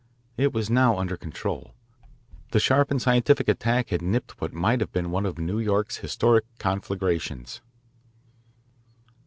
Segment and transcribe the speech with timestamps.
[0.35, 1.75] It was now under control.
[2.53, 5.97] The sharp and scientific attack had nipped what might have been one of New York's
[5.97, 7.61] historic conflagrations.